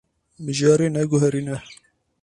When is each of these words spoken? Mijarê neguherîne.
Mijarê 0.43 0.87
neguherîne. 0.95 1.57